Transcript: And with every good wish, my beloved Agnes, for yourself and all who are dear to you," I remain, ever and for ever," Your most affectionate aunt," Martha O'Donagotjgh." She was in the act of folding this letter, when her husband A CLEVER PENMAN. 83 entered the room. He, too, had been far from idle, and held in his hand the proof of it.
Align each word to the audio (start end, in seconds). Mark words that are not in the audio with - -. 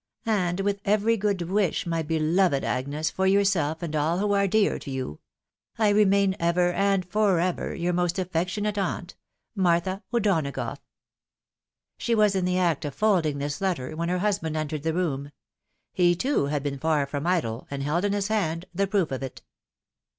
And 0.25 0.61
with 0.61 0.81
every 0.83 1.15
good 1.15 1.43
wish, 1.43 1.85
my 1.85 2.01
beloved 2.01 2.63
Agnes, 2.63 3.11
for 3.11 3.27
yourself 3.27 3.83
and 3.83 3.95
all 3.95 4.17
who 4.17 4.31
are 4.33 4.47
dear 4.47 4.79
to 4.79 4.89
you," 4.89 5.19
I 5.77 5.89
remain, 5.89 6.35
ever 6.39 6.71
and 6.71 7.05
for 7.05 7.39
ever," 7.39 7.75
Your 7.75 7.93
most 7.93 8.17
affectionate 8.17 8.79
aunt," 8.79 9.13
Martha 9.55 10.01
O'Donagotjgh." 10.11 10.79
She 11.99 12.15
was 12.15 12.33
in 12.33 12.45
the 12.45 12.57
act 12.57 12.83
of 12.83 12.95
folding 12.95 13.37
this 13.37 13.61
letter, 13.61 13.95
when 13.95 14.09
her 14.09 14.17
husband 14.17 14.57
A 14.57 14.65
CLEVER 14.65 14.69
PENMAN. 14.79 14.83
83 14.83 14.87
entered 14.91 14.99
the 14.99 15.09
room. 15.11 15.31
He, 15.93 16.15
too, 16.15 16.45
had 16.47 16.63
been 16.63 16.79
far 16.79 17.05
from 17.05 17.27
idle, 17.27 17.67
and 17.69 17.83
held 17.83 18.03
in 18.03 18.13
his 18.13 18.29
hand 18.29 18.65
the 18.73 18.87
proof 18.87 19.11
of 19.11 19.21
it. 19.21 19.43